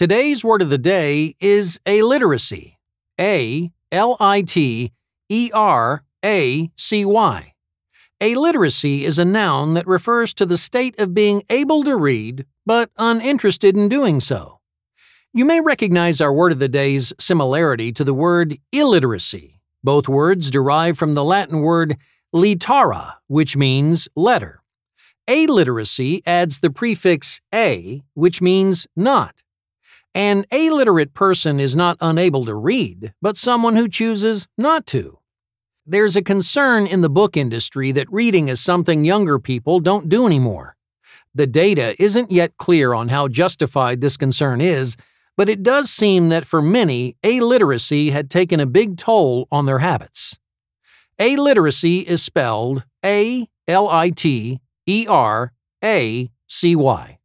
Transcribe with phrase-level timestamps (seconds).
[0.00, 2.76] Today's word of the day is aliteracy.
[3.20, 4.92] A L I T
[5.28, 7.52] E R A C Y.
[8.18, 12.90] Aliteracy is a noun that refers to the state of being able to read but
[12.96, 14.60] uninterested in doing so.
[15.34, 19.60] You may recognize our word of the day's similarity to the word illiteracy.
[19.84, 21.98] Both words derive from the Latin word
[22.34, 24.62] littera, which means letter.
[25.28, 29.34] Aliteracy adds the prefix a, which means not.
[30.14, 35.18] An aliterate person is not unable to read, but someone who chooses not to.
[35.86, 40.26] There's a concern in the book industry that reading is something younger people don't do
[40.26, 40.76] anymore.
[41.32, 44.96] The data isn't yet clear on how justified this concern is,
[45.36, 49.78] but it does seem that for many, aliteracy had taken a big toll on their
[49.78, 50.38] habits.
[51.20, 55.52] Aliteracy is spelled A L I T E R
[55.84, 57.19] A C Y.